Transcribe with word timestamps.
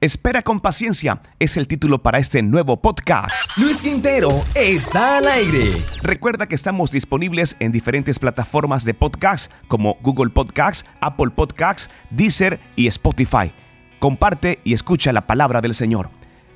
Espera 0.00 0.42
con 0.42 0.60
paciencia 0.60 1.20
es 1.40 1.56
el 1.56 1.66
título 1.66 2.04
para 2.04 2.20
este 2.20 2.40
nuevo 2.40 2.80
podcast. 2.80 3.34
Luis 3.56 3.82
Quintero 3.82 4.44
está 4.54 5.16
al 5.16 5.26
aire. 5.26 5.74
Recuerda 6.04 6.46
que 6.46 6.54
estamos 6.54 6.92
disponibles 6.92 7.56
en 7.58 7.72
diferentes 7.72 8.20
plataformas 8.20 8.84
de 8.84 8.94
podcast 8.94 9.50
como 9.66 9.98
Google 10.00 10.30
Podcasts, 10.30 10.88
Apple 11.00 11.30
Podcasts, 11.34 11.90
Deezer 12.10 12.60
y 12.76 12.86
Spotify. 12.86 13.50
Comparte 13.98 14.60
y 14.62 14.72
escucha 14.72 15.12
la 15.12 15.26
palabra 15.26 15.60
del 15.60 15.74
Señor. 15.74 16.10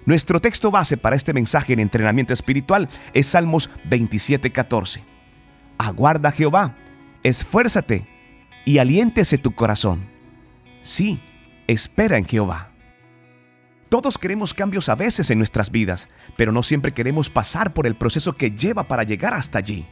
Nuestro 0.07 0.41
texto 0.41 0.71
base 0.71 0.97
para 0.97 1.17
este 1.17 1.33
mensaje 1.33 1.73
en 1.73 1.81
entrenamiento 1.81 2.33
espiritual 2.33 2.89
es 3.13 3.27
Salmos 3.27 3.71
27:14. 3.91 5.03
Aguarda 5.79 6.29
a 6.29 6.33
Jehová, 6.33 6.77
esfuérzate 7.25 8.07
y 8.65 8.79
aliéntese 8.79 9.37
tu 9.37 9.53
corazón. 9.53 10.09
Sí, 10.81 11.21
espera 11.67 12.19
en 12.19 12.25
Jehová. 12.25 12.72
Todos 13.93 14.17
queremos 14.17 14.55
cambios 14.55 14.89
a 14.89 14.95
veces 14.95 15.31
en 15.31 15.37
nuestras 15.37 15.71
vidas, 15.71 16.09
pero 16.39 16.51
no 16.51 16.63
siempre 16.63 16.93
queremos 16.93 17.29
pasar 17.29 17.75
por 17.75 17.87
el 17.87 17.95
proceso 17.95 18.39
que 18.39 18.53
lleva 18.53 18.89
para 18.89 19.03
llegar 19.03 19.35
hasta 19.35 19.59
allí. 19.59 19.85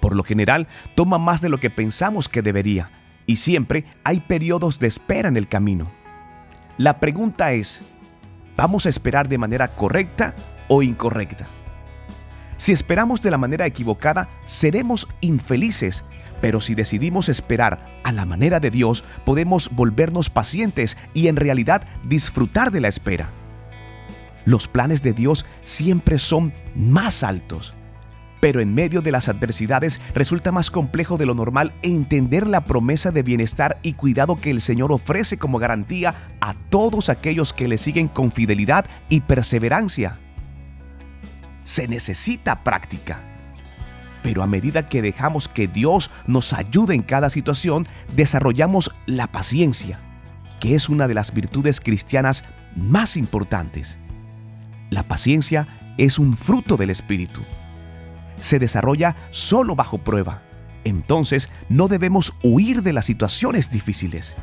Por 0.00 0.16
lo 0.16 0.24
general, 0.24 0.66
toma 0.94 1.18
más 1.18 1.42
de 1.42 1.50
lo 1.50 1.60
que 1.60 1.68
pensamos 1.68 2.30
que 2.30 2.40
debería, 2.40 2.90
y 3.26 3.36
siempre 3.36 3.84
hay 4.02 4.20
periodos 4.20 4.78
de 4.78 4.86
espera 4.86 5.28
en 5.28 5.36
el 5.36 5.46
camino. 5.46 5.90
La 6.78 7.00
pregunta 7.00 7.52
es, 7.52 7.82
¿vamos 8.56 8.86
a 8.86 8.88
esperar 8.88 9.28
de 9.28 9.36
manera 9.36 9.74
correcta 9.74 10.34
o 10.68 10.82
incorrecta? 10.82 11.48
Si 12.56 12.72
esperamos 12.72 13.20
de 13.20 13.30
la 13.30 13.36
manera 13.36 13.66
equivocada, 13.66 14.30
seremos 14.46 15.06
infelices 15.20 16.02
pero 16.40 16.60
si 16.60 16.74
decidimos 16.74 17.28
esperar 17.28 17.97
a 18.08 18.12
la 18.12 18.24
manera 18.24 18.58
de 18.58 18.70
Dios, 18.70 19.04
podemos 19.26 19.68
volvernos 19.70 20.30
pacientes 20.30 20.96
y 21.12 21.28
en 21.28 21.36
realidad 21.36 21.86
disfrutar 22.04 22.70
de 22.70 22.80
la 22.80 22.88
espera. 22.88 23.28
Los 24.46 24.66
planes 24.66 25.02
de 25.02 25.12
Dios 25.12 25.44
siempre 25.62 26.16
son 26.16 26.54
más 26.74 27.22
altos, 27.22 27.74
pero 28.40 28.62
en 28.62 28.72
medio 28.72 29.02
de 29.02 29.10
las 29.10 29.28
adversidades 29.28 30.00
resulta 30.14 30.52
más 30.52 30.70
complejo 30.70 31.18
de 31.18 31.26
lo 31.26 31.34
normal 31.34 31.74
entender 31.82 32.48
la 32.48 32.64
promesa 32.64 33.10
de 33.10 33.22
bienestar 33.22 33.78
y 33.82 33.92
cuidado 33.92 34.36
que 34.36 34.50
el 34.50 34.62
Señor 34.62 34.90
ofrece 34.90 35.36
como 35.36 35.58
garantía 35.58 36.14
a 36.40 36.54
todos 36.54 37.10
aquellos 37.10 37.52
que 37.52 37.68
le 37.68 37.76
siguen 37.76 38.08
con 38.08 38.32
fidelidad 38.32 38.86
y 39.10 39.20
perseverancia. 39.20 40.18
Se 41.62 41.86
necesita 41.86 42.64
práctica 42.64 43.27
pero 44.22 44.42
a 44.42 44.46
medida 44.46 44.88
que 44.88 45.02
dejamos 45.02 45.48
que 45.48 45.68
Dios 45.68 46.10
nos 46.26 46.52
ayude 46.52 46.94
en 46.94 47.02
cada 47.02 47.30
situación, 47.30 47.86
desarrollamos 48.14 48.92
la 49.06 49.26
paciencia, 49.28 50.00
que 50.60 50.74
es 50.74 50.88
una 50.88 51.08
de 51.08 51.14
las 51.14 51.32
virtudes 51.32 51.80
cristianas 51.80 52.44
más 52.74 53.16
importantes. 53.16 53.98
La 54.90 55.02
paciencia 55.02 55.68
es 55.98 56.18
un 56.18 56.36
fruto 56.36 56.76
del 56.76 56.90
Espíritu. 56.90 57.42
Se 58.38 58.58
desarrolla 58.58 59.16
solo 59.30 59.74
bajo 59.74 59.98
prueba. 59.98 60.42
Entonces 60.84 61.50
no 61.68 61.88
debemos 61.88 62.34
huir 62.42 62.82
de 62.82 62.92
las 62.92 63.04
situaciones 63.04 63.70
difíciles. 63.70 64.36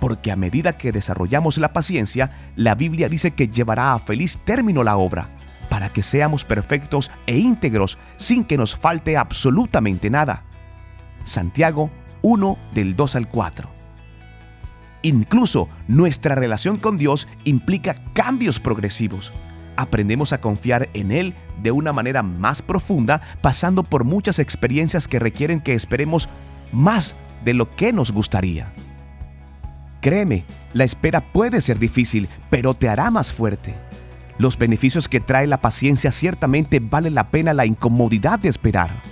Porque 0.00 0.30
a 0.30 0.36
medida 0.36 0.78
que 0.78 0.92
desarrollamos 0.92 1.58
la 1.58 1.72
paciencia, 1.72 2.30
la 2.54 2.76
Biblia 2.76 3.08
dice 3.08 3.32
que 3.32 3.48
llevará 3.48 3.94
a 3.94 3.98
feliz 3.98 4.38
término 4.44 4.84
la 4.84 4.96
obra 4.96 5.37
para 5.78 5.90
que 5.90 6.02
seamos 6.02 6.44
perfectos 6.44 7.08
e 7.28 7.38
íntegros 7.38 7.98
sin 8.16 8.42
que 8.42 8.56
nos 8.56 8.74
falte 8.74 9.16
absolutamente 9.16 10.10
nada. 10.10 10.42
Santiago 11.22 11.88
1 12.22 12.58
del 12.74 12.96
2 12.96 13.14
al 13.14 13.28
4. 13.28 13.70
Incluso 15.02 15.68
nuestra 15.86 16.34
relación 16.34 16.78
con 16.78 16.98
Dios 16.98 17.28
implica 17.44 17.94
cambios 18.12 18.58
progresivos. 18.58 19.32
Aprendemos 19.76 20.32
a 20.32 20.40
confiar 20.40 20.88
en 20.94 21.12
Él 21.12 21.36
de 21.62 21.70
una 21.70 21.92
manera 21.92 22.24
más 22.24 22.60
profunda, 22.60 23.20
pasando 23.40 23.84
por 23.84 24.02
muchas 24.02 24.40
experiencias 24.40 25.06
que 25.06 25.20
requieren 25.20 25.60
que 25.60 25.74
esperemos 25.74 26.28
más 26.72 27.14
de 27.44 27.54
lo 27.54 27.76
que 27.76 27.92
nos 27.92 28.10
gustaría. 28.10 28.72
Créeme, 30.00 30.44
la 30.72 30.82
espera 30.82 31.32
puede 31.32 31.60
ser 31.60 31.78
difícil, 31.78 32.28
pero 32.50 32.74
te 32.74 32.88
hará 32.88 33.12
más 33.12 33.32
fuerte. 33.32 33.76
Los 34.38 34.56
beneficios 34.56 35.08
que 35.08 35.20
trae 35.20 35.46
la 35.46 35.60
paciencia 35.60 36.12
ciertamente 36.12 36.80
vale 36.80 37.10
la 37.10 37.28
pena 37.30 37.52
la 37.52 37.66
incomodidad 37.66 38.38
de 38.38 38.48
esperar. 38.48 39.02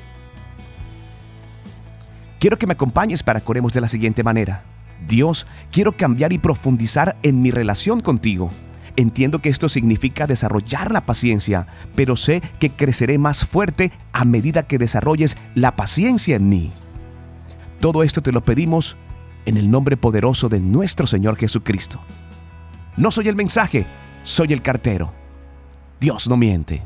Quiero 2.39 2.59
que 2.59 2.67
me 2.67 2.75
acompañes 2.75 3.23
para 3.23 3.41
que 3.41 3.51
oremos 3.51 3.73
de 3.73 3.81
la 3.81 3.89
siguiente 3.89 4.23
manera. 4.23 4.63
Dios, 5.09 5.47
quiero 5.73 5.93
cambiar 5.93 6.33
y 6.33 6.39
profundizar 6.39 7.17
en 7.23 7.43
mi 7.43 7.51
relación 7.51 8.01
contigo. 8.01 8.51
Entiendo 8.97 9.41
que 9.41 9.49
esto 9.49 9.69
significa 9.69 10.27
desarrollar 10.27 10.93
la 10.93 11.05
paciencia, 11.05 11.67
pero 11.95 12.17
sé 12.17 12.41
que 12.61 12.71
creceré 12.71 13.19
más 13.19 13.45
fuerte 13.45 13.93
a 14.13 14.25
medida 14.25 14.67
que 14.67 14.79
desarrolles 14.79 15.37
la 15.55 15.77
paciencia 15.77 16.37
en 16.37 16.49
mí. 16.49 16.73
Todo 17.81 18.03
esto 18.03 18.23
te 18.23 18.33
lo 18.33 18.45
pedimos 18.45 18.97
en 19.45 19.57
el 19.57 19.71
nombre 19.71 19.97
poderoso 19.97 20.49
de 20.49 20.61
nuestro 20.61 21.07
Señor 21.07 21.37
Jesucristo. 21.37 22.01
No 22.97 23.11
soy 23.11 23.29
el 23.29 23.37
mensaje, 23.37 23.87
soy 24.27 24.53
el 24.53 24.61
cartero. 24.61 25.13
Dios 26.01 26.29
no 26.29 26.37
miente. 26.37 26.83